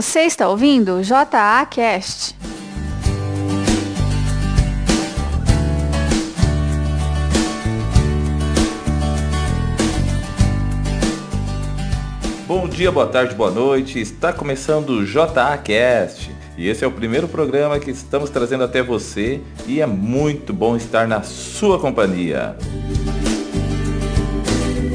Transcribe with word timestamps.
Você 0.00 0.20
está 0.20 0.48
ouvindo 0.48 1.02
JA 1.02 1.66
Cast. 1.68 2.36
Bom 12.46 12.68
dia, 12.68 12.92
boa 12.92 13.08
tarde, 13.08 13.34
boa 13.34 13.50
noite. 13.50 13.98
Está 13.98 14.32
começando 14.32 14.90
o 14.90 15.04
JA 15.04 15.58
Cast. 15.58 16.30
E 16.56 16.68
esse 16.68 16.84
é 16.84 16.86
o 16.86 16.92
primeiro 16.92 17.26
programa 17.26 17.80
que 17.80 17.90
estamos 17.90 18.30
trazendo 18.30 18.62
até 18.62 18.80
você 18.80 19.40
e 19.66 19.80
é 19.80 19.86
muito 19.86 20.52
bom 20.52 20.76
estar 20.76 21.08
na 21.08 21.24
sua 21.24 21.76
companhia. 21.80 22.56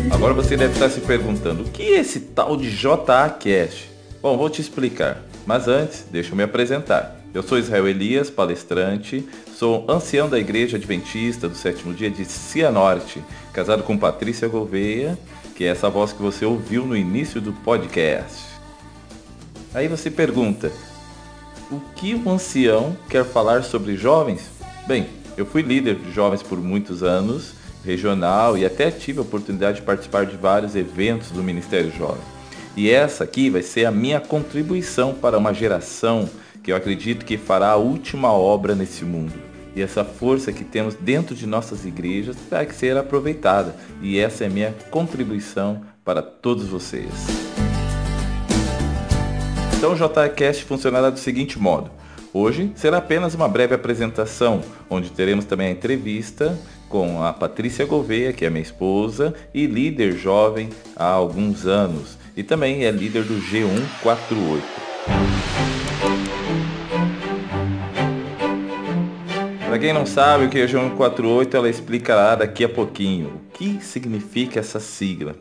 Agora 0.09 0.33
você 0.33 0.55
deve 0.55 0.71
estar 0.71 0.89
se 0.89 1.01
perguntando, 1.01 1.63
o 1.63 1.65
que 1.65 1.81
é 1.93 1.99
esse 1.99 2.21
tal 2.21 2.55
de 2.55 2.71
JA 2.71 3.29
Cast? 3.37 3.92
Bom, 4.23 4.35
vou 4.35 4.49
te 4.49 4.61
explicar. 4.61 5.21
Mas 5.45 5.67
antes, 5.67 6.05
deixa 6.09 6.31
eu 6.31 6.35
me 6.35 6.43
apresentar. 6.43 7.19
Eu 7.31 7.43
sou 7.43 7.59
Israel 7.59 7.87
Elias, 7.87 8.29
palestrante, 8.29 9.27
sou 9.55 9.85
ancião 9.87 10.27
da 10.27 10.39
Igreja 10.39 10.77
Adventista 10.77 11.47
do 11.47 11.55
Sétimo 11.55 11.93
Dia 11.93 12.09
de 12.09 12.25
Cianorte, 12.25 13.23
casado 13.53 13.83
com 13.83 13.97
Patrícia 13.97 14.47
Gouveia 14.47 15.17
que 15.53 15.63
é 15.63 15.67
essa 15.67 15.89
voz 15.89 16.11
que 16.11 16.21
você 16.21 16.45
ouviu 16.45 16.85
no 16.85 16.95
início 16.97 17.39
do 17.39 17.53
podcast. 17.53 18.43
Aí 19.73 19.87
você 19.87 20.09
pergunta: 20.09 20.71
o 21.71 21.79
que 21.95 22.15
o 22.15 22.29
ancião 22.29 22.97
quer 23.09 23.23
falar 23.23 23.63
sobre 23.63 23.95
jovens? 23.95 24.49
Bem, 24.87 25.07
eu 25.37 25.45
fui 25.45 25.61
líder 25.61 25.95
de 25.95 26.11
jovens 26.11 26.43
por 26.43 26.57
muitos 26.57 27.03
anos, 27.03 27.53
regional, 27.85 28.57
e 28.57 28.65
até 28.65 28.91
tive 28.91 29.19
a 29.19 29.23
oportunidade 29.23 29.77
de 29.77 29.85
participar 29.85 30.25
de 30.25 30.35
vários 30.35 30.75
eventos 30.75 31.31
do 31.31 31.43
Ministério 31.43 31.91
Jovem. 31.91 32.32
E 32.75 32.89
essa 32.89 33.23
aqui 33.23 33.49
vai 33.49 33.61
ser 33.61 33.85
a 33.85 33.91
minha 33.91 34.19
contribuição 34.19 35.13
para 35.13 35.37
uma 35.37 35.53
geração 35.53 36.29
que 36.63 36.71
eu 36.71 36.75
acredito 36.75 37.25
que 37.25 37.37
fará 37.37 37.71
a 37.71 37.75
última 37.75 38.31
obra 38.31 38.73
nesse 38.73 39.03
mundo 39.05 39.53
e 39.75 39.81
essa 39.81 40.03
força 40.03 40.51
que 40.51 40.63
temos 40.63 40.93
dentro 40.95 41.35
de 41.35 41.47
nossas 41.47 41.85
igrejas 41.85 42.35
vai 42.49 42.69
ser 42.69 42.95
aproveitada. 42.95 43.75
E 44.01 44.19
essa 44.19 44.43
é 44.43 44.47
a 44.47 44.49
minha 44.49 44.73
contribuição 44.91 45.81
para 46.03 46.21
todos 46.21 46.67
vocês. 46.67 47.09
Então 49.77 49.93
o 49.93 49.95
JCast 49.95 50.63
funcionará 50.65 51.09
do 51.09 51.19
seguinte 51.19 51.59
modo. 51.59 51.89
Hoje 52.31 52.71
será 52.75 52.97
apenas 52.97 53.35
uma 53.35 53.47
breve 53.47 53.75
apresentação, 53.75 54.61
onde 54.89 55.11
teremos 55.11 55.45
também 55.45 55.67
a 55.67 55.71
entrevista 55.71 56.57
com 56.89 57.23
a 57.23 57.33
Patrícia 57.33 57.85
Gouveia, 57.85 58.33
que 58.33 58.45
é 58.45 58.49
minha 58.49 58.61
esposa 58.61 59.33
e 59.53 59.65
líder 59.65 60.13
jovem 60.13 60.69
há 60.95 61.05
alguns 61.05 61.65
anos, 61.65 62.17
e 62.35 62.43
também 62.43 62.85
é 62.85 62.91
líder 62.91 63.23
do 63.23 63.35
G148. 63.35 64.61
Para 69.67 69.79
quem 69.79 69.91
não 69.93 70.05
sabe 70.05 70.45
o 70.45 70.49
que 70.49 70.59
é 70.59 70.67
G148, 70.67 71.53
ela 71.55 71.69
explicará 71.69 72.35
daqui 72.35 72.63
a 72.63 72.69
pouquinho 72.69 73.27
o 73.29 73.57
que 73.57 73.79
significa 73.81 74.59
essa 74.59 74.79
sigla. 74.79 75.35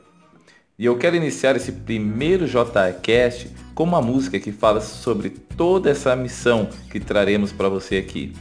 E 0.79 0.87
eu 0.87 0.97
quero 0.97 1.17
iniciar 1.17 1.55
esse 1.55 1.71
primeiro 1.71 2.47
JCast 2.47 3.51
com 3.75 3.85
uma 3.85 4.01
música 4.01 4.41
que 4.41 4.51
fala 4.51 4.81
sobre 4.81 5.31
toda 5.31 5.91
essa 5.91 6.17
missão 6.17 6.69
que 6.91 6.99
traremos 6.99 7.53
para 7.53 7.69
você 7.69 7.97
aqui. 7.97 8.33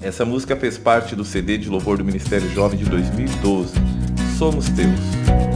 Essa 0.00 0.24
música 0.24 0.56
fez 0.56 0.76
parte 0.76 1.16
do 1.16 1.24
CD 1.24 1.56
de 1.56 1.68
louvor 1.68 1.98
do 1.98 2.04
Ministério 2.04 2.48
Jovem 2.50 2.78
de 2.78 2.84
2012, 2.86 3.74
Somos 4.36 4.68
Teus. 4.68 5.47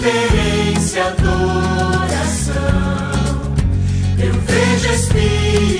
reverência, 0.00 1.04
adoração. 1.06 2.54
Eu 4.18 4.32
vejo 4.32 4.92
Espírito. 4.92 5.79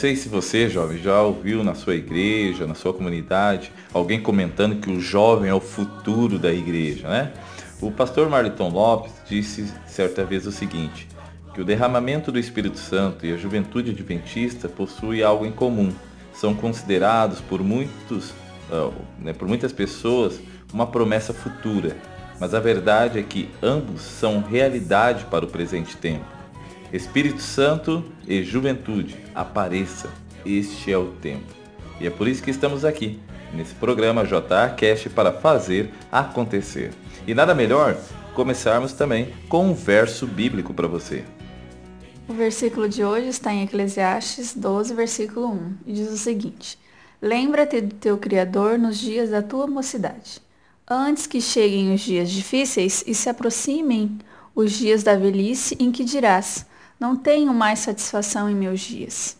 Sei 0.00 0.16
se 0.16 0.30
você, 0.30 0.66
jovem, 0.66 0.96
já 0.96 1.20
ouviu 1.20 1.62
na 1.62 1.74
sua 1.74 1.94
igreja, 1.94 2.66
na 2.66 2.74
sua 2.74 2.94
comunidade, 2.94 3.70
alguém 3.92 4.18
comentando 4.18 4.80
que 4.80 4.90
o 4.90 4.98
jovem 4.98 5.50
é 5.50 5.54
o 5.54 5.60
futuro 5.60 6.38
da 6.38 6.50
igreja, 6.50 7.06
né? 7.06 7.34
O 7.82 7.92
pastor 7.92 8.26
Marliton 8.30 8.70
Lopes 8.70 9.12
disse 9.28 9.70
certa 9.86 10.24
vez 10.24 10.46
o 10.46 10.52
seguinte, 10.52 11.06
que 11.52 11.60
o 11.60 11.64
derramamento 11.66 12.32
do 12.32 12.38
Espírito 12.38 12.78
Santo 12.78 13.26
e 13.26 13.32
a 13.34 13.36
juventude 13.36 13.90
adventista 13.90 14.70
possuem 14.70 15.22
algo 15.22 15.44
em 15.44 15.52
comum. 15.52 15.92
São 16.32 16.54
considerados 16.54 17.42
por 17.42 17.62
muitos, 17.62 18.30
uh, 18.70 18.94
né, 19.18 19.34
por 19.34 19.46
muitas 19.46 19.70
pessoas, 19.70 20.40
uma 20.72 20.86
promessa 20.86 21.34
futura. 21.34 21.94
Mas 22.40 22.54
a 22.54 22.60
verdade 22.60 23.18
é 23.18 23.22
que 23.22 23.50
ambos 23.62 24.00
são 24.00 24.40
realidade 24.40 25.26
para 25.26 25.44
o 25.44 25.48
presente 25.48 25.94
tempo. 25.94 26.39
Espírito 26.92 27.40
Santo 27.40 28.04
e 28.26 28.42
juventude, 28.42 29.16
apareça. 29.34 30.10
Este 30.44 30.92
é 30.92 30.98
o 30.98 31.12
tempo. 31.12 31.54
E 32.00 32.06
é 32.06 32.10
por 32.10 32.26
isso 32.26 32.42
que 32.42 32.50
estamos 32.50 32.84
aqui, 32.84 33.20
nesse 33.54 33.74
programa 33.74 34.24
JA 34.24 34.74
para 35.14 35.32
fazer 35.32 35.92
acontecer. 36.10 36.92
E 37.26 37.34
nada 37.34 37.54
melhor 37.54 37.96
começarmos 38.34 38.92
também 38.92 39.32
com 39.48 39.66
um 39.66 39.74
verso 39.74 40.26
bíblico 40.26 40.74
para 40.74 40.88
você. 40.88 41.24
O 42.28 42.32
versículo 42.32 42.88
de 42.88 43.04
hoje 43.04 43.28
está 43.28 43.52
em 43.52 43.64
Eclesiastes 43.64 44.54
12, 44.54 44.94
versículo 44.94 45.52
1, 45.52 45.74
e 45.86 45.92
diz 45.92 46.10
o 46.10 46.16
seguinte: 46.16 46.78
Lembra-te 47.20 47.80
do 47.80 47.94
teu 47.96 48.16
Criador 48.18 48.78
nos 48.78 48.98
dias 48.98 49.30
da 49.30 49.42
tua 49.42 49.66
mocidade, 49.66 50.40
antes 50.88 51.26
que 51.26 51.40
cheguem 51.40 51.92
os 51.92 52.00
dias 52.00 52.30
difíceis 52.30 53.04
e 53.06 53.14
se 53.14 53.28
aproximem 53.28 54.18
os 54.54 54.72
dias 54.72 55.02
da 55.02 55.16
velhice 55.16 55.76
em 55.78 55.90
que 55.92 56.04
dirás: 56.04 56.66
Não 57.00 57.16
tenho 57.16 57.54
mais 57.54 57.78
satisfação 57.78 58.50
em 58.50 58.54
meus 58.54 58.80
dias. 58.80 59.39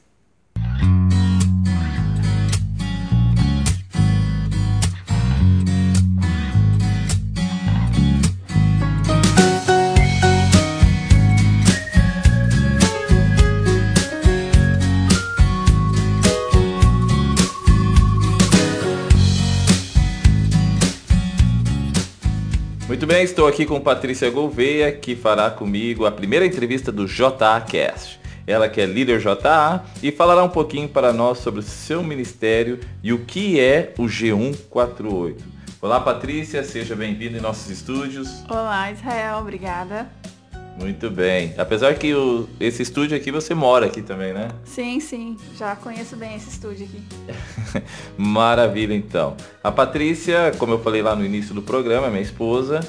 Muito 22.91 23.07
bem, 23.07 23.23
estou 23.23 23.47
aqui 23.47 23.65
com 23.65 23.81
Patrícia 23.81 24.29
Gouveia, 24.31 24.91
que 24.91 25.15
fará 25.15 25.49
comigo 25.49 26.05
a 26.07 26.11
primeira 26.11 26.45
entrevista 26.45 26.91
do 26.91 27.07
JA 27.07 27.61
Cast. 27.61 28.19
Ela 28.45 28.69
que 28.69 28.81
é 28.81 28.85
líder 28.85 29.21
JA 29.21 29.85
e 30.03 30.11
falará 30.11 30.43
um 30.43 30.49
pouquinho 30.49 30.89
para 30.89 31.13
nós 31.13 31.39
sobre 31.39 31.61
o 31.61 31.63
seu 31.63 32.03
ministério 32.03 32.81
e 33.01 33.13
o 33.13 33.25
que 33.25 33.61
é 33.61 33.95
o 33.97 34.07
G148. 34.07 35.37
Olá 35.81 36.01
Patrícia, 36.01 36.65
seja 36.65 36.97
bem-vinda 36.97 37.39
em 37.39 37.41
nossos 37.41 37.71
estúdios. 37.71 38.43
Olá 38.49 38.91
Israel, 38.91 39.39
obrigada. 39.39 40.11
Muito 40.81 41.11
bem. 41.11 41.55
Apesar 41.59 41.95
que 41.95 42.15
o, 42.15 42.49
esse 42.59 42.83
estúdio 42.83 43.15
aqui 43.15 43.31
você 43.31 43.53
mora 43.55 43.85
aqui 43.85 44.01
também, 44.01 44.33
né? 44.33 44.49
Sim, 44.65 44.99
sim. 44.99 45.37
Já 45.57 45.77
conheço 45.77 46.17
bem 46.17 46.35
esse 46.37 46.49
estúdio 46.49 46.87
aqui. 46.87 47.85
Maravilha, 48.17 48.95
então. 48.95 49.37
A 49.63 49.71
Patrícia, 49.71 50.53
como 50.59 50.73
eu 50.73 50.83
falei 50.83 51.03
lá 51.03 51.15
no 51.15 51.23
início 51.23 51.55
do 51.55 51.61
programa, 51.61 52.07
é 52.07 52.11
minha 52.11 52.23
esposa 52.23 52.81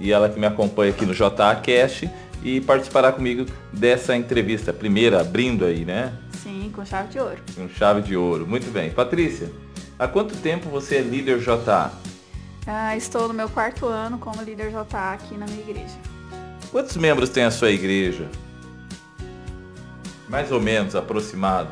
e 0.00 0.12
ela 0.12 0.28
que 0.28 0.40
me 0.40 0.46
acompanha 0.46 0.90
aqui 0.90 1.06
no 1.06 1.14
JA 1.14 1.54
Cast 1.62 2.10
e 2.42 2.60
participará 2.60 3.12
comigo 3.12 3.46
dessa 3.72 4.16
entrevista, 4.16 4.72
primeira 4.72 5.20
abrindo 5.20 5.64
aí, 5.64 5.84
né? 5.84 6.12
Sim, 6.42 6.70
com 6.74 6.84
chave 6.84 7.08
de 7.10 7.20
ouro. 7.20 7.38
Com 7.54 7.68
chave 7.68 8.02
de 8.02 8.16
ouro. 8.16 8.44
Muito 8.44 8.72
bem. 8.72 8.90
Patrícia, 8.90 9.52
há 9.96 10.08
quanto 10.08 10.36
tempo 10.36 10.68
você 10.68 10.96
é 10.96 11.00
líder 11.00 11.38
JA? 11.38 11.92
Ah, 12.66 12.96
estou 12.96 13.28
no 13.28 13.34
meu 13.34 13.48
quarto 13.48 13.86
ano 13.86 14.18
como 14.18 14.42
líder 14.42 14.72
JA 14.72 15.12
aqui 15.12 15.36
na 15.36 15.46
minha 15.46 15.60
igreja. 15.60 16.15
Quantos 16.76 16.98
membros 16.98 17.30
tem 17.30 17.42
a 17.42 17.50
sua 17.50 17.70
igreja? 17.70 18.28
Mais 20.28 20.52
ou 20.52 20.60
menos, 20.60 20.94
aproximado. 20.94 21.70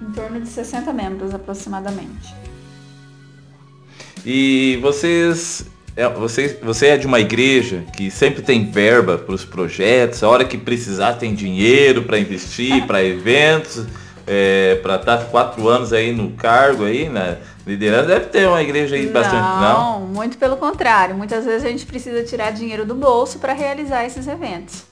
Em 0.00 0.10
torno 0.10 0.40
de 0.40 0.48
60 0.48 0.92
membros 0.92 1.32
aproximadamente. 1.32 2.34
E 4.26 4.76
vocês, 4.82 5.66
é, 5.94 6.08
você, 6.08 6.58
você 6.64 6.88
é 6.88 6.96
de 6.96 7.06
uma 7.06 7.20
igreja 7.20 7.84
que 7.96 8.10
sempre 8.10 8.42
tem 8.42 8.68
verba 8.72 9.18
para 9.18 9.36
os 9.36 9.44
projetos, 9.44 10.20
a 10.24 10.28
hora 10.28 10.44
que 10.44 10.58
precisar 10.58 11.12
tem 11.12 11.32
dinheiro 11.32 12.02
para 12.02 12.18
investir, 12.18 12.84
para 12.88 13.04
eventos, 13.04 13.86
é, 14.26 14.80
para 14.82 14.96
estar 14.96 15.18
tá 15.18 15.24
quatro 15.26 15.68
anos 15.68 15.92
aí 15.92 16.12
no 16.12 16.32
cargo 16.32 16.86
aí, 16.86 17.08
né? 17.08 17.38
Liderança 17.66 18.08
deve 18.08 18.26
ter 18.26 18.48
uma 18.48 18.60
igreja 18.60 18.96
aí 18.96 19.06
não, 19.06 19.12
bastante. 19.12 19.60
Não, 19.60 20.00
muito 20.00 20.36
pelo 20.36 20.56
contrário. 20.56 21.14
Muitas 21.14 21.44
vezes 21.44 21.64
a 21.64 21.68
gente 21.68 21.86
precisa 21.86 22.24
tirar 22.24 22.50
dinheiro 22.50 22.84
do 22.84 22.94
bolso 22.94 23.38
para 23.38 23.52
realizar 23.52 24.04
esses 24.04 24.26
eventos. 24.26 24.84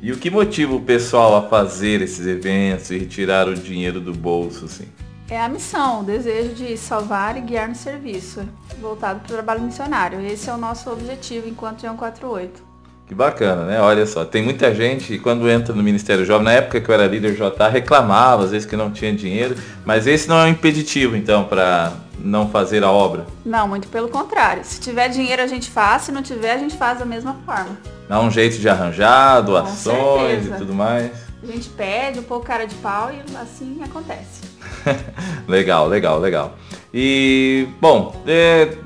E 0.00 0.12
o 0.12 0.16
que 0.16 0.30
motiva 0.30 0.74
o 0.74 0.80
pessoal 0.80 1.36
a 1.36 1.48
fazer 1.48 2.02
esses 2.02 2.26
eventos 2.26 2.90
e 2.90 2.98
retirar 2.98 3.48
o 3.48 3.54
dinheiro 3.54 4.00
do 4.00 4.12
bolso, 4.12 4.66
assim? 4.66 4.86
É 5.30 5.40
a 5.40 5.48
missão, 5.48 6.00
o 6.00 6.04
desejo 6.04 6.54
de 6.54 6.76
salvar 6.76 7.36
e 7.36 7.40
guiar 7.40 7.68
no 7.68 7.74
serviço, 7.74 8.48
voltado 8.80 9.20
para 9.20 9.28
o 9.28 9.34
trabalho 9.34 9.60
missionário. 9.60 10.24
Esse 10.24 10.48
é 10.48 10.54
o 10.54 10.56
nosso 10.56 10.90
objetivo 10.90 11.48
enquanto 11.48 11.82
João 11.82 11.96
48. 11.96 12.62
Que 13.08 13.14
bacana, 13.14 13.64
né? 13.64 13.80
Olha 13.80 14.04
só, 14.04 14.22
tem 14.22 14.42
muita 14.42 14.74
gente 14.74 15.18
quando 15.18 15.48
entra 15.48 15.74
no 15.74 15.82
Ministério 15.82 16.26
Jovem, 16.26 16.44
na 16.44 16.52
época 16.52 16.78
que 16.78 16.90
eu 16.90 16.94
era 16.94 17.06
líder 17.06 17.34
JA, 17.34 17.66
reclamava 17.66 18.44
às 18.44 18.50
vezes 18.50 18.68
que 18.68 18.76
não 18.76 18.90
tinha 18.90 19.10
dinheiro, 19.14 19.56
mas 19.82 20.06
esse 20.06 20.28
não 20.28 20.38
é 20.38 20.44
um 20.44 20.48
impeditivo 20.48 21.16
então 21.16 21.44
para 21.44 21.94
não 22.18 22.50
fazer 22.50 22.84
a 22.84 22.90
obra. 22.90 23.26
Não, 23.46 23.66
muito 23.66 23.88
pelo 23.88 24.08
contrário. 24.08 24.62
Se 24.62 24.78
tiver 24.78 25.08
dinheiro 25.08 25.40
a 25.40 25.46
gente 25.46 25.70
faz, 25.70 26.02
se 26.02 26.12
não 26.12 26.22
tiver 26.22 26.52
a 26.52 26.58
gente 26.58 26.76
faz 26.76 26.98
da 26.98 27.06
mesma 27.06 27.34
forma. 27.46 27.78
Dá 28.06 28.20
um 28.20 28.30
jeito 28.30 28.58
de 28.58 28.68
arranjar, 28.68 29.40
doações 29.40 30.46
e 30.46 30.50
tudo 30.50 30.74
mais. 30.74 31.10
A 31.42 31.46
gente 31.46 31.70
pede 31.70 32.18
um 32.18 32.24
pouco 32.24 32.44
cara 32.44 32.66
de 32.66 32.74
pau 32.74 33.10
e 33.10 33.36
assim 33.36 33.80
acontece. 33.82 34.42
legal, 35.48 35.88
legal, 35.88 36.18
legal. 36.18 36.58
E, 36.92 37.68
bom, 37.80 38.22
é, 38.26 38.76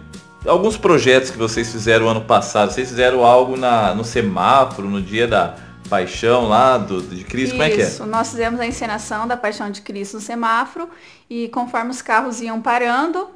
alguns 0.46 0.76
projetos 0.76 1.30
que 1.30 1.38
vocês 1.38 1.70
fizeram 1.70 2.08
ano 2.08 2.22
passado, 2.22 2.72
vocês 2.72 2.88
fizeram 2.88 3.24
algo 3.24 3.56
na, 3.56 3.94
no 3.94 4.04
semáforo, 4.04 4.88
no 4.88 5.00
dia 5.00 5.26
da 5.26 5.56
paixão 5.88 6.48
lá 6.48 6.78
do, 6.78 7.02
de 7.02 7.22
Cristo, 7.24 7.48
Isso, 7.48 7.52
como 7.52 7.62
é 7.62 7.70
que 7.70 7.82
é? 7.82 7.86
Isso, 7.86 8.06
nós 8.06 8.30
fizemos 8.30 8.58
a 8.60 8.66
encenação 8.66 9.26
da 9.26 9.36
paixão 9.36 9.70
de 9.70 9.82
Cristo 9.82 10.14
no 10.14 10.20
semáforo 10.20 10.88
e 11.28 11.48
conforme 11.48 11.90
os 11.90 12.00
carros 12.00 12.40
iam 12.40 12.60
parando, 12.62 13.28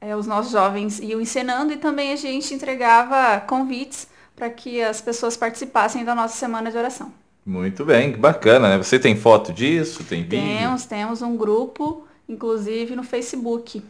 é, 0.00 0.14
os 0.14 0.26
nossos 0.26 0.52
jovens 0.52 1.00
iam 1.00 1.20
encenando 1.20 1.72
e 1.72 1.76
também 1.76 2.12
a 2.12 2.16
gente 2.16 2.52
entregava 2.52 3.40
convites 3.40 4.08
para 4.34 4.50
que 4.50 4.82
as 4.82 5.00
pessoas 5.00 5.36
participassem 5.36 6.04
da 6.04 6.14
nossa 6.14 6.36
semana 6.36 6.70
de 6.70 6.76
oração. 6.76 7.12
Muito 7.44 7.84
bem, 7.84 8.12
que 8.12 8.18
bacana, 8.18 8.68
né? 8.68 8.76
Você 8.76 8.98
tem 8.98 9.16
foto 9.16 9.52
disso? 9.52 10.04
Tem 10.04 10.22
vídeo? 10.22 10.40
Temos, 10.40 10.84
temos 10.84 11.22
um 11.22 11.36
grupo, 11.36 12.06
inclusive 12.28 12.94
no 12.94 13.04
Facebook, 13.04 13.82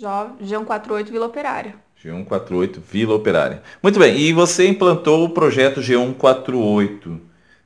G148 0.00 1.10
Vila 1.10 1.26
Operária. 1.26 1.85
G148 2.04 2.78
Vila 2.80 3.14
Operária. 3.14 3.62
Muito 3.82 3.98
bem, 3.98 4.18
e 4.18 4.32
você 4.32 4.68
implantou 4.68 5.24
o 5.24 5.30
projeto 5.30 5.80
G148. 5.80 7.18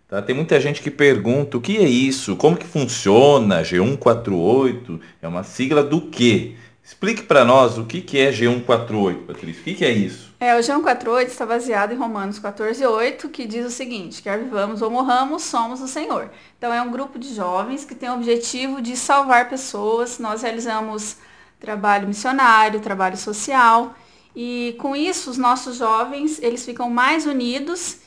Tá? 0.09 0.23
Tem 0.23 0.35
muita 0.35 0.61
gente 0.61 0.83
que 0.83 0.91
pergunta 0.91 1.57
o 1.57 1.61
que 1.61 1.77
é 1.77 1.89
isso, 1.89 2.37
como 2.37 2.57
que 2.57 2.67
funciona 2.67 3.63
G148, 3.63 5.01
é 5.23 5.29
uma 5.29 5.45
sigla 5.45 5.83
do 5.83 6.01
quê? 6.03 6.57
Explique 6.83 7.23
para 7.23 7.45
nós 7.45 7.79
o 7.79 7.85
que, 7.85 8.01
que 8.01 8.19
é 8.19 8.33
G148, 8.33 9.27
Patrícia. 9.27 9.61
O 9.61 9.65
que, 9.65 9.75
que 9.75 9.85
é 9.85 9.93
isso? 9.93 10.35
É, 10.41 10.57
o 10.57 10.59
G148 10.59 11.27
está 11.27 11.47
baseado 11.47 11.93
em 11.93 11.97
Romanos 11.97 12.41
14,8, 12.41 13.31
que 13.31 13.47
diz 13.47 13.65
o 13.65 13.71
seguinte, 13.71 14.21
quer 14.21 14.39
vivamos 14.39 14.83
ou 14.83 14.91
morramos, 14.91 15.43
somos 15.43 15.81
o 15.81 15.87
Senhor. 15.87 16.31
Então 16.59 16.73
é 16.73 16.83
um 16.83 16.91
grupo 16.91 17.19
de 17.19 17.33
jovens 17.33 17.85
que 17.85 17.95
tem 17.95 18.09
o 18.09 18.15
objetivo 18.15 18.83
de 18.83 18.97
salvar 18.97 19.49
pessoas. 19.49 20.19
Nós 20.19 20.43
realizamos 20.43 21.19
trabalho 21.61 22.09
missionário, 22.09 22.81
trabalho 22.81 23.17
social, 23.17 23.95
e 24.35 24.75
com 24.79 24.95
isso, 24.95 25.31
os 25.31 25.39
nossos 25.39 25.77
jovens, 25.77 26.41
eles 26.43 26.65
ficam 26.65 26.89
mais 26.89 27.27
unidos 27.27 27.99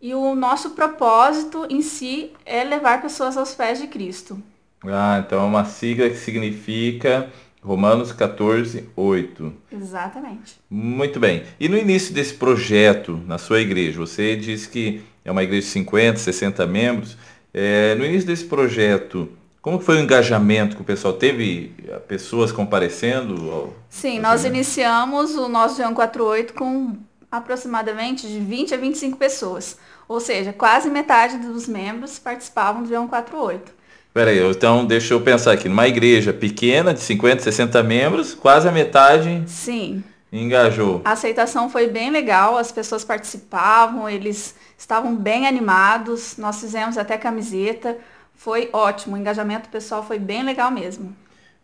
e 0.00 0.14
o 0.14 0.34
nosso 0.34 0.70
propósito 0.70 1.66
em 1.70 1.82
si 1.82 2.30
é 2.44 2.64
levar 2.64 3.00
pessoas 3.00 3.36
aos 3.36 3.54
pés 3.54 3.80
de 3.80 3.86
Cristo. 3.86 4.42
Ah, 4.84 5.22
então 5.24 5.40
é 5.40 5.44
uma 5.44 5.64
sigla 5.64 6.10
que 6.10 6.16
significa 6.16 7.30
Romanos 7.62 8.10
14, 8.10 8.88
8. 8.96 9.52
Exatamente. 9.70 10.56
Muito 10.68 11.20
bem. 11.20 11.44
E 11.60 11.68
no 11.68 11.78
início 11.78 12.12
desse 12.12 12.34
projeto 12.34 13.20
na 13.26 13.38
sua 13.38 13.60
igreja, 13.60 14.00
você 14.00 14.34
disse 14.34 14.68
que 14.68 15.02
é 15.24 15.30
uma 15.30 15.44
igreja 15.44 15.66
de 15.66 15.72
50, 15.72 16.18
60 16.18 16.66
membros. 16.66 17.16
É, 17.54 17.94
no 17.94 18.04
início 18.04 18.26
desse 18.26 18.44
projeto, 18.44 19.28
como 19.62 19.78
foi 19.78 19.98
o 19.98 20.00
engajamento 20.00 20.74
que 20.74 20.82
o 20.82 20.84
pessoal 20.84 21.14
teve? 21.14 21.72
Pessoas 22.08 22.50
comparecendo? 22.50 23.72
Sim, 23.88 24.18
nós 24.18 24.44
iniciamos 24.44 25.36
o 25.36 25.48
nosso 25.48 25.76
João 25.76 25.94
48 25.94 26.52
com 26.52 26.96
aproximadamente 27.30 28.26
de 28.26 28.40
20 28.40 28.74
a 28.74 28.76
25 28.76 29.16
pessoas. 29.16 29.78
Ou 30.08 30.18
seja, 30.18 30.52
quase 30.52 30.90
metade 30.90 31.38
dos 31.38 31.68
membros 31.68 32.18
participavam 32.18 32.82
do 32.82 32.88
João 32.88 33.06
48. 33.06 33.72
Peraí, 34.12 34.40
então 34.50 34.84
deixa 34.84 35.14
eu 35.14 35.20
pensar 35.20 35.52
aqui. 35.52 35.68
Numa 35.68 35.86
igreja 35.86 36.32
pequena, 36.32 36.92
de 36.92 37.00
50, 37.00 37.44
60 37.44 37.82
membros, 37.84 38.34
quase 38.34 38.68
a 38.68 38.72
metade 38.72 39.44
Sim. 39.46 40.02
engajou. 40.32 41.00
A 41.04 41.12
aceitação 41.12 41.70
foi 41.70 41.86
bem 41.86 42.10
legal, 42.10 42.58
as 42.58 42.72
pessoas 42.72 43.04
participavam, 43.04 44.08
eles 44.08 44.56
estavam 44.76 45.14
bem 45.14 45.46
animados, 45.46 46.36
nós 46.36 46.60
fizemos 46.60 46.98
até 46.98 47.16
camiseta 47.16 47.96
foi 48.34 48.68
ótimo. 48.72 49.16
O 49.16 49.18
engajamento 49.18 49.68
pessoal 49.68 50.02
foi 50.02 50.18
bem 50.18 50.42
legal 50.42 50.70
mesmo. 50.70 51.14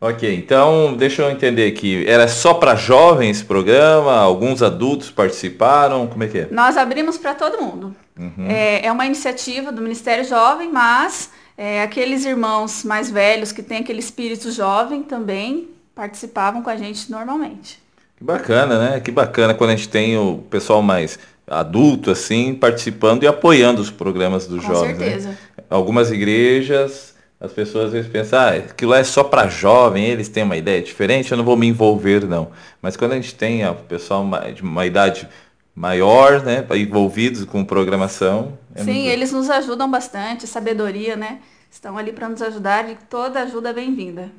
Ok, 0.01 0.33
então 0.33 0.95
deixa 0.97 1.23
eu 1.23 1.31
entender 1.31 1.67
aqui. 1.67 2.07
Era 2.07 2.29
só 2.29 2.55
para 2.55 2.77
jovens 2.77 3.43
programa? 3.43 4.15
Alguns 4.17 4.63
adultos 4.63 5.11
participaram? 5.11 6.07
Como 6.07 6.23
é 6.23 6.29
que 6.29 6.39
é? 6.39 6.49
Nós 6.53 6.77
abrimos 6.77 7.19
para 7.19 7.35
todo 7.35 7.61
mundo. 7.61 7.97
Uhum. 8.17 8.47
É, 8.49 8.87
é, 8.87 8.93
uma 8.93 9.07
iniciativa 9.07 9.73
do 9.73 9.83
Ministério 9.83 10.25
Jovem, 10.25 10.71
mas 10.73 11.31
é, 11.57 11.83
aqueles 11.83 12.25
irmãos 12.25 12.85
mais 12.85 13.11
velhos 13.11 13.51
que 13.51 13.61
têm 13.61 13.79
aquele 13.79 13.99
espírito 13.99 14.53
jovem 14.53 15.03
também 15.03 15.69
participavam 15.97 16.63
com 16.63 16.71
a 16.71 16.77
gente 16.77 17.11
normalmente. 17.11 17.83
Que 18.17 18.23
bacana, 18.23 18.79
né? 18.79 19.01
Que 19.01 19.11
bacana 19.11 19.53
quando 19.53 19.71
a 19.71 19.77
gente 19.77 19.89
tem 19.89 20.17
o 20.17 20.39
pessoal 20.49 20.81
mais 20.81 21.19
adulto 21.51 22.11
assim 22.11 22.55
participando 22.55 23.23
e 23.23 23.27
apoiando 23.27 23.81
os 23.81 23.91
programas 23.91 24.47
dos 24.47 24.65
com 24.65 24.73
jovens. 24.73 24.93
Com 24.95 25.01
né? 25.01 25.07
certeza. 25.07 25.29
Né? 25.31 25.39
algumas 25.71 26.11
igrejas, 26.11 27.15
as 27.41 27.53
pessoas 27.53 27.87
às 27.87 27.93
vezes 27.93 28.11
pensam, 28.11 28.39
ah, 28.39 28.49
aquilo 28.51 28.95
é 28.95 29.05
só 29.05 29.23
para 29.23 29.49
jovem, 29.49 30.05
eles 30.05 30.29
têm 30.29 30.43
uma 30.43 30.57
ideia 30.57 30.83
diferente, 30.83 31.31
eu 31.31 31.39
não 31.39 31.45
vou 31.45 31.57
me 31.57 31.67
envolver 31.67 32.27
não. 32.27 32.51
Mas 32.81 32.97
quando 32.97 33.13
a 33.13 33.15
gente 33.17 33.35
tem 33.35 33.67
o 33.67 33.75
pessoal 33.75 34.27
de 34.55 34.63
uma 34.63 34.87
idade 34.87 35.29
maior, 35.75 36.43
né, 36.43 36.67
envolvidos 36.75 37.45
com 37.45 37.65
programação. 37.65 38.59
É 38.75 38.83
Sim, 38.83 38.95
muito... 38.95 39.09
eles 39.11 39.33
nos 39.33 39.49
ajudam 39.49 39.89
bastante, 39.89 40.45
sabedoria, 40.47 41.15
né? 41.15 41.39
Estão 41.71 41.97
ali 41.97 42.13
para 42.13 42.29
nos 42.29 42.43
ajudar 42.43 42.91
e 42.91 42.97
toda 43.09 43.43
ajuda 43.43 43.71
é 43.71 43.73
bem-vinda. 43.73 44.33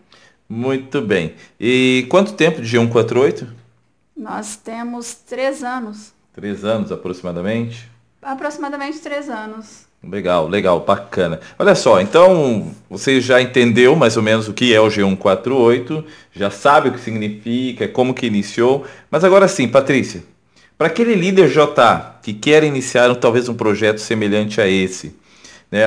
Muito 0.50 1.00
bem. 1.02 1.36
E 1.60 2.08
quanto 2.10 2.34
tempo 2.34 2.62
de 2.62 2.78
G148? 2.78 3.48
Nós 4.18 4.58
temos 4.58 5.14
três 5.14 5.64
anos. 5.64 6.12
Três 6.40 6.64
anos 6.64 6.90
aproximadamente? 6.90 7.86
Aproximadamente 8.22 9.00
três 9.00 9.28
anos. 9.30 9.82
Legal, 10.02 10.48
legal, 10.48 10.80
bacana. 10.80 11.42
Olha 11.60 11.76
só, 11.76 12.00
então 12.00 12.74
você 12.90 13.20
já 13.20 13.42
entendeu 13.42 13.94
mais 13.94 14.16
ou 14.16 14.24
menos 14.24 14.48
o 14.48 14.54
que 14.54 14.74
é 14.74 14.80
o 14.80 14.88
G148, 14.88 16.02
já 16.32 16.50
sabe 16.50 16.88
o 16.88 16.92
que 16.94 17.02
significa, 17.02 17.90
como 17.90 18.14
que 18.14 18.26
iniciou, 18.26 18.86
mas 19.12 19.26
agora 19.26 19.50
sim, 19.50 19.68
Patrícia, 19.68 20.24
para 20.78 20.88
aquele 20.88 21.14
líder 21.14 21.50
J 21.50 22.20
que 22.24 22.32
quer 22.32 22.64
iniciar 22.64 23.14
talvez 23.16 23.50
um 23.50 23.54
projeto 23.54 23.98
semelhante 23.98 24.62
a 24.62 24.68
esse, 24.70 25.14
né, 25.70 25.84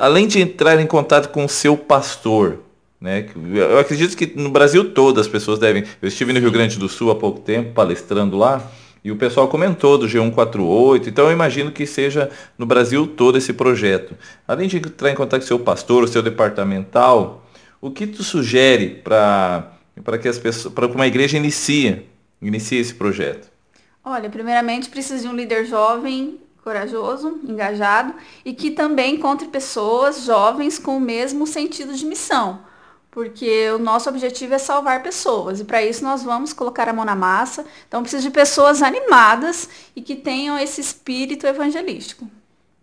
além 0.00 0.26
de 0.26 0.40
entrar 0.40 0.80
em 0.80 0.88
contato 0.88 1.28
com 1.28 1.44
o 1.44 1.48
seu 1.48 1.76
pastor, 1.76 2.58
né, 3.00 3.28
eu 3.54 3.78
acredito 3.78 4.16
que 4.16 4.32
no 4.34 4.50
Brasil 4.50 4.90
todo 4.90 5.20
as 5.20 5.28
pessoas 5.28 5.60
devem. 5.60 5.84
Eu 6.02 6.08
estive 6.08 6.32
no 6.32 6.40
Rio 6.40 6.50
Grande 6.50 6.80
do 6.80 6.88
Sul 6.88 7.12
há 7.12 7.14
pouco 7.14 7.38
tempo, 7.38 7.72
palestrando 7.72 8.36
lá, 8.36 8.60
e 9.04 9.12
o 9.12 9.16
pessoal 9.16 9.48
comentou 9.48 9.98
do 9.98 10.06
G148, 10.06 11.08
então 11.08 11.26
eu 11.26 11.32
imagino 11.32 11.70
que 11.70 11.86
seja 11.86 12.30
no 12.56 12.64
Brasil 12.64 13.06
todo 13.06 13.36
esse 13.36 13.52
projeto. 13.52 14.16
Além 14.48 14.66
de 14.66 14.78
entrar 14.78 15.10
em 15.10 15.14
contato 15.14 15.40
com 15.40 15.44
o 15.44 15.48
seu 15.48 15.58
pastor, 15.58 16.02
o 16.02 16.08
seu 16.08 16.22
departamental, 16.22 17.46
o 17.82 17.90
que 17.90 18.06
tu 18.06 18.24
sugere 18.24 19.02
para 19.04 19.76
que 20.20 20.26
as 20.26 20.38
pessoas, 20.38 20.72
para 20.72 20.88
que 20.88 20.94
uma 20.94 21.06
igreja 21.06 21.36
inicie, 21.36 22.06
inicie 22.40 22.78
esse 22.78 22.94
projeto? 22.94 23.52
Olha, 24.02 24.30
primeiramente 24.30 24.88
precisa 24.88 25.22
de 25.22 25.28
um 25.28 25.36
líder 25.36 25.66
jovem, 25.66 26.38
corajoso, 26.62 27.40
engajado 27.46 28.14
e 28.42 28.54
que 28.54 28.70
também 28.70 29.16
encontre 29.16 29.48
pessoas 29.48 30.24
jovens 30.24 30.78
com 30.78 30.96
o 30.96 31.00
mesmo 31.00 31.46
sentido 31.46 31.92
de 31.94 32.06
missão. 32.06 32.60
Porque 33.14 33.70
o 33.70 33.78
nosso 33.78 34.08
objetivo 34.08 34.54
é 34.54 34.58
salvar 34.58 35.00
pessoas 35.00 35.60
e 35.60 35.64
para 35.64 35.80
isso 35.84 36.02
nós 36.02 36.24
vamos 36.24 36.52
colocar 36.52 36.88
a 36.88 36.92
mão 36.92 37.04
na 37.04 37.14
massa. 37.14 37.64
Então 37.86 38.02
precisa 38.02 38.20
de 38.20 38.30
pessoas 38.30 38.82
animadas 38.82 39.68
e 39.94 40.02
que 40.02 40.16
tenham 40.16 40.58
esse 40.58 40.80
espírito 40.80 41.46
evangelístico. 41.46 42.28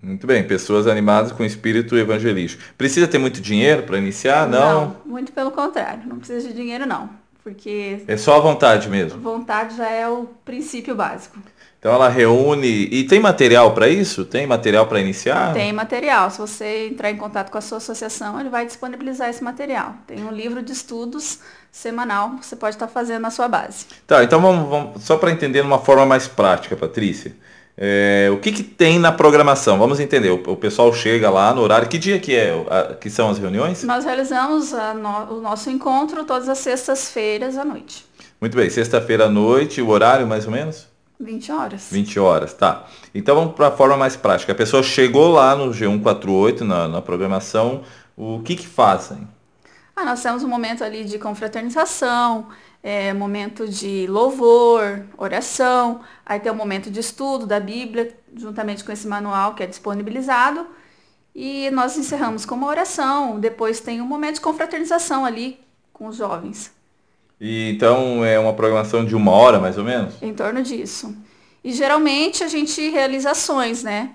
Muito 0.02 0.26
bem, 0.26 0.48
pessoas 0.48 0.88
animadas 0.88 1.34
com 1.34 1.44
espírito 1.44 1.98
evangelístico. 1.98 2.64
Precisa 2.78 3.10
ter 3.10 3.18
muito 3.18 3.42
dinheiro 3.42 3.84
para 3.84 3.98
iniciar? 3.98 4.48
Não? 4.48 4.86
Não, 4.86 4.96
muito 5.06 5.34
pelo 5.34 5.52
contrário, 5.52 6.08
não 6.08 6.18
precisa 6.18 6.48
de 6.48 6.54
dinheiro 6.54 6.86
não 6.86 7.22
porque... 7.44 8.04
É 8.08 8.18
só 8.18 8.38
a 8.38 8.40
vontade 8.40 8.90
mesmo? 8.90 9.20
Vontade 9.20 9.76
já 9.76 9.90
é 9.90 10.08
o 10.08 10.28
princípio 10.46 10.96
básico. 10.96 11.38
Então 11.82 11.92
ela 11.92 12.08
reúne. 12.10 12.88
E 12.92 13.04
tem 13.06 13.20
material 13.20 13.74
para 13.74 13.90
isso? 13.90 14.24
Tem 14.24 14.46
material 14.46 14.86
para 14.86 15.00
iniciar? 15.00 15.52
Tem 15.52 15.74
material. 15.74 16.30
Se 16.30 16.38
você 16.38 16.90
entrar 16.90 17.10
em 17.10 17.18
contato 17.18 17.50
com 17.50 17.58
a 17.58 17.62
sua 17.62 17.80
associação, 17.80 18.40
ele 18.40 18.50
vai 18.50 18.68
disponibilizar 18.68 19.32
esse 19.32 19.44
material. 19.44 19.96
Tem 20.06 20.24
um 20.24 20.32
livro 20.32 20.62
de 20.62 20.72
estudos 20.72 21.40
semanal 21.72 22.38
que 22.38 22.46
você 22.46 22.56
pode 22.56 22.76
estar 22.76 22.88
fazendo 22.88 23.24
na 23.24 23.32
sua 23.32 23.48
base. 23.48 23.88
Tá, 24.06 24.24
então 24.24 24.40
vamos, 24.40 24.70
vamos 24.70 25.04
só 25.04 25.18
para 25.18 25.32
entender 25.32 25.62
de 25.62 25.68
uma 25.68 25.80
forma 25.80 26.06
mais 26.06 26.28
prática, 26.28 26.76
Patrícia. 26.76 27.36
É, 27.76 28.30
o 28.32 28.38
que, 28.38 28.52
que 28.52 28.62
tem 28.62 29.00
na 29.00 29.12
programação? 29.12 29.80
Vamos 29.80 30.00
entender. 30.00 30.30
O, 30.30 30.52
o, 30.52 30.56
pessoal 30.56 30.94
chega 30.94 31.32
lá 31.32 31.52
no 31.52 31.64
horário. 31.64 31.88
Que 31.88 31.98
dia 31.98 32.20
que 32.20 32.36
é? 32.36 32.54
A, 32.70 32.94
que 32.94 33.10
são 33.10 33.28
as 33.28 33.40
reuniões? 33.40 33.82
Nós 33.84 34.06
realizamos 34.06 34.72
no, 34.72 35.38
o 35.38 35.42
nosso 35.42 35.68
encontro 35.72 36.26
todas 36.26 36.48
as 36.48 36.60
sextas-feiras 36.60 37.58
à 37.58 37.66
noite. 37.66 38.06
Muito 38.40 38.56
bem. 38.56 38.70
Sexta-feira 38.70 39.26
à 39.26 39.30
noite, 39.30 39.82
o 39.82 39.90
horário 39.90 40.28
mais 40.28 40.46
ou 40.46 40.52
menos? 40.52 40.91
20 41.24 41.52
horas. 41.52 41.88
20 41.92 42.20
horas, 42.20 42.54
tá. 42.54 42.86
Então 43.14 43.36
vamos 43.36 43.56
para 43.56 43.68
a 43.68 43.72
forma 43.72 43.98
mais 43.98 44.16
prática. 44.16 44.52
A 44.52 44.56
pessoa 44.56 44.82
chegou 44.84 45.32
lá 45.32 45.56
no 45.56 45.72
G148, 45.72 46.62
na, 46.62 46.88
na 46.88 47.02
programação, 47.02 47.84
o 48.18 48.42
que 48.42 48.56
que 48.56 48.68
fazem? 48.68 49.28
Ah, 49.96 50.06
nós 50.06 50.22
temos 50.22 50.44
um 50.44 50.48
momento 50.48 50.84
ali 50.84 51.04
de 51.04 51.20
confraternização, 51.20 52.48
é, 52.82 53.14
momento 53.14 53.68
de 53.68 54.08
louvor, 54.08 55.04
oração, 55.18 56.02
aí 56.26 56.40
tem 56.40 56.52
o 56.52 56.56
um 56.56 56.58
momento 56.58 56.90
de 56.90 57.00
estudo 57.00 57.46
da 57.46 57.60
Bíblia, 57.60 58.18
juntamente 58.36 58.84
com 58.84 58.92
esse 58.92 59.08
manual 59.08 59.54
que 59.54 59.64
é 59.64 59.68
disponibilizado. 59.68 60.66
E 61.36 61.70
nós 61.72 61.98
encerramos 61.98 62.46
com 62.46 62.56
uma 62.56 62.68
oração, 62.68 63.40
depois 63.40 63.80
tem 63.80 64.02
um 64.02 64.06
momento 64.06 64.36
de 64.36 64.42
confraternização 64.42 65.24
ali 65.24 65.60
com 65.94 66.08
os 66.08 66.18
jovens. 66.18 66.72
E 67.44 67.72
então 67.72 68.24
é 68.24 68.38
uma 68.38 68.54
programação 68.54 69.04
de 69.04 69.16
uma 69.16 69.32
hora 69.32 69.60
mais 69.60 69.76
ou 69.76 69.84
menos? 69.84 70.14
Em 70.22 70.32
torno 70.32 70.62
disso. 70.62 71.16
E 71.64 71.74
geralmente 71.74 72.44
a 72.44 72.48
gente 72.48 72.88
realiza 72.92 73.32
ações, 73.32 73.82
né? 73.82 74.12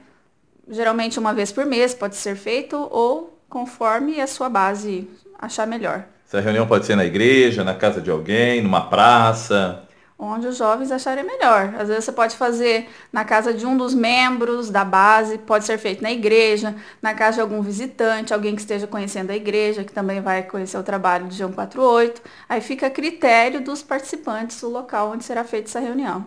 Geralmente 0.70 1.18
uma 1.18 1.34
vez 1.34 1.50
por 1.50 1.66
mês 1.66 1.92
pode 1.92 2.14
ser 2.14 2.36
feito 2.36 2.76
ou 2.88 3.36
conforme 3.48 4.20
a 4.20 4.28
sua 4.28 4.48
base 4.48 5.08
achar 5.36 5.66
melhor. 5.66 6.04
Essa 6.24 6.40
reunião 6.40 6.68
pode 6.68 6.86
ser 6.86 6.94
na 6.94 7.04
igreja, 7.04 7.64
na 7.64 7.74
casa 7.74 8.00
de 8.00 8.10
alguém, 8.10 8.62
numa 8.62 8.88
praça. 8.88 9.82
Onde 10.18 10.46
os 10.46 10.56
jovens 10.56 10.90
acharem 10.90 11.24
melhor. 11.24 11.74
Às 11.78 11.88
vezes 11.88 12.04
você 12.04 12.12
pode 12.12 12.36
fazer 12.36 12.88
na 13.12 13.22
casa 13.22 13.52
de 13.52 13.66
um 13.66 13.76
dos 13.76 13.94
membros 13.94 14.70
da 14.70 14.82
base, 14.82 15.36
pode 15.36 15.66
ser 15.66 15.76
feito 15.76 16.02
na 16.02 16.10
igreja, 16.10 16.74
na 17.02 17.12
casa 17.12 17.34
de 17.34 17.40
algum 17.42 17.60
visitante, 17.60 18.32
alguém 18.32 18.54
que 18.54 18.62
esteja 18.62 18.86
conhecendo 18.86 19.30
a 19.30 19.36
igreja, 19.36 19.84
que 19.84 19.92
também 19.92 20.22
vai 20.22 20.42
conhecer 20.42 20.78
o 20.78 20.82
trabalho 20.82 21.26
do 21.26 21.34
João 21.34 21.52
48. 21.52 22.22
Aí 22.48 22.62
fica 22.62 22.86
a 22.86 22.90
critério 22.90 23.62
dos 23.62 23.82
participantes 23.82 24.62
o 24.62 24.70
local 24.70 25.10
onde 25.12 25.24
será 25.24 25.44
feita 25.44 25.68
essa 25.68 25.80
reunião. 25.80 26.24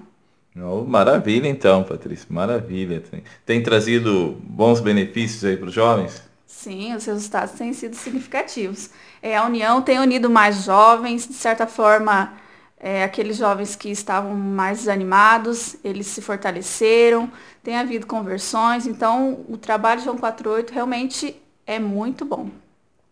Oh, 0.55 0.83
maravilha 0.83 1.47
então, 1.47 1.83
Patrícia, 1.83 2.27
maravilha. 2.29 3.01
Tem, 3.01 3.23
tem 3.45 3.63
trazido 3.63 4.37
bons 4.43 4.79
benefícios 4.79 5.43
aí 5.43 5.55
para 5.57 5.67
os 5.67 5.73
jovens? 5.73 6.21
Sim, 6.45 6.95
os 6.95 7.05
resultados 7.05 7.53
têm 7.55 7.71
sido 7.73 7.95
significativos. 7.95 8.89
É, 9.21 9.37
a 9.37 9.45
União 9.45 9.81
tem 9.81 9.99
unido 9.99 10.29
mais 10.29 10.63
jovens, 10.63 11.27
de 11.27 11.33
certa 11.33 11.67
forma, 11.67 12.33
é, 12.79 13.03
aqueles 13.03 13.37
jovens 13.37 13.75
que 13.75 13.89
estavam 13.89 14.33
mais 14.33 14.79
desanimados, 14.79 15.75
eles 15.83 16.07
se 16.07 16.21
fortaleceram, 16.21 17.29
tem 17.61 17.77
havido 17.77 18.07
conversões, 18.07 18.87
então 18.87 19.45
o 19.49 19.57
trabalho 19.57 19.99
de 19.99 20.05
João 20.05 20.17
48 20.17 20.73
realmente 20.73 21.35
é 21.67 21.77
muito 21.77 22.23
bom. 22.23 22.49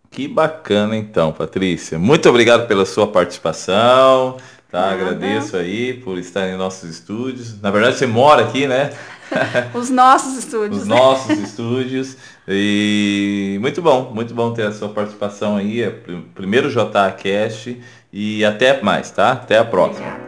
Que 0.09 0.27
bacana 0.27 0.95
então, 0.95 1.33
Patrícia. 1.33 2.00
Muito 2.00 2.29
obrigado 2.29 2.65
pela 2.65 2.86
sua 2.86 3.07
participação. 3.07 4.38
Tá, 4.69 4.91
agradeço 4.91 5.55
aí 5.55 5.93
por 5.93 6.17
estar 6.17 6.47
em 6.47 6.57
nossos 6.57 6.89
estúdios. 6.89 7.62
Na 7.62 7.71
verdade, 7.71 7.97
você 7.97 8.05
mora 8.05 8.43
aqui, 8.43 8.67
né? 8.67 8.91
Os 9.74 9.89
nossos 9.89 10.38
estúdios. 10.38 10.81
Os 10.81 10.88
né? 10.88 10.95
nossos 10.95 11.38
estúdios. 11.38 12.17
E 12.47 13.57
muito 13.62 13.81
bom, 13.81 14.12
muito 14.13 14.33
bom 14.33 14.53
ter 14.53 14.65
a 14.65 14.71
sua 14.71 14.89
participação 14.89 15.55
aí. 15.55 15.81
É 15.81 15.89
primeiro 16.36 16.69
JA 16.69 17.12
Cast 17.12 17.79
e 18.12 18.43
até 18.43 18.81
mais, 18.81 19.09
tá? 19.12 19.31
Até 19.31 19.57
a 19.57 19.65
próxima. 19.65 20.26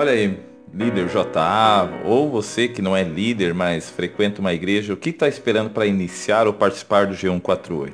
Olha 0.00 0.12
aí, 0.12 0.38
líder 0.72 1.08
JA, 1.08 2.00
ou 2.06 2.30
você 2.30 2.66
que 2.66 2.80
não 2.80 2.96
é 2.96 3.02
líder, 3.02 3.52
mas 3.52 3.90
frequenta 3.90 4.40
uma 4.40 4.54
igreja, 4.54 4.94
o 4.94 4.96
que 4.96 5.10
está 5.10 5.28
esperando 5.28 5.68
para 5.68 5.84
iniciar 5.84 6.46
ou 6.46 6.54
participar 6.54 7.06
do 7.06 7.14
G148? 7.14 7.92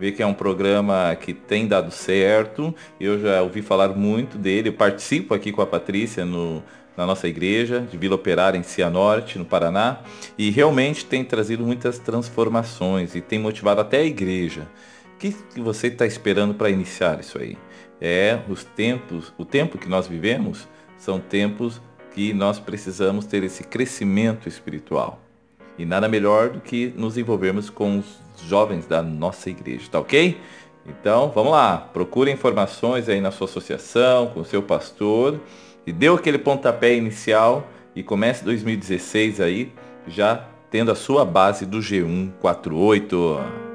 Vê 0.00 0.10
que 0.10 0.24
é 0.24 0.26
um 0.26 0.34
programa 0.34 1.14
que 1.14 1.32
tem 1.32 1.68
dado 1.68 1.92
certo, 1.92 2.74
eu 2.98 3.20
já 3.20 3.42
ouvi 3.42 3.62
falar 3.62 3.90
muito 3.90 4.36
dele, 4.36 4.70
eu 4.70 4.72
participo 4.72 5.34
aqui 5.34 5.52
com 5.52 5.62
a 5.62 5.66
Patrícia 5.68 6.24
no, 6.24 6.64
na 6.96 7.06
nossa 7.06 7.28
igreja 7.28 7.78
de 7.80 7.96
Vila 7.96 8.16
Operária 8.16 8.58
em 8.58 8.64
Cianorte, 8.64 9.38
no 9.38 9.44
Paraná, 9.44 10.00
e 10.36 10.50
realmente 10.50 11.04
tem 11.04 11.24
trazido 11.24 11.64
muitas 11.64 12.00
transformações 12.00 13.14
e 13.14 13.20
tem 13.20 13.38
motivado 13.38 13.80
até 13.80 13.98
a 13.98 14.04
igreja. 14.04 14.66
O 15.14 15.18
que, 15.18 15.30
que 15.30 15.60
você 15.60 15.86
está 15.86 16.04
esperando 16.04 16.54
para 16.54 16.70
iniciar 16.70 17.20
isso 17.20 17.38
aí? 17.38 17.56
É 18.00 18.40
os 18.48 18.64
tempos, 18.64 19.32
o 19.38 19.44
tempo 19.44 19.78
que 19.78 19.88
nós 19.88 20.08
vivemos 20.08 20.66
são 20.98 21.20
tempos 21.20 21.80
que 22.12 22.32
nós 22.32 22.58
precisamos 22.58 23.26
ter 23.26 23.42
esse 23.44 23.62
crescimento 23.62 24.48
espiritual. 24.48 25.20
E 25.78 25.84
nada 25.84 26.08
melhor 26.08 26.48
do 26.48 26.60
que 26.60 26.92
nos 26.96 27.18
envolvermos 27.18 27.68
com 27.68 27.98
os 27.98 28.18
jovens 28.46 28.86
da 28.86 29.02
nossa 29.02 29.50
igreja, 29.50 29.88
tá 29.90 30.00
ok? 30.00 30.40
Então, 30.86 31.30
vamos 31.34 31.52
lá, 31.52 31.76
procure 31.76 32.30
informações 32.30 33.08
aí 33.08 33.20
na 33.20 33.30
sua 33.30 33.46
associação, 33.46 34.28
com 34.28 34.40
o 34.40 34.44
seu 34.44 34.62
pastor 34.62 35.40
e 35.86 35.92
deu 35.92 36.14
aquele 36.14 36.38
pontapé 36.38 36.94
inicial 36.94 37.68
e 37.94 38.02
comece 38.02 38.44
2016 38.44 39.40
aí 39.40 39.72
já 40.06 40.44
tendo 40.70 40.90
a 40.90 40.94
sua 40.94 41.24
base 41.24 41.66
do 41.66 41.78
G148. 41.78 43.65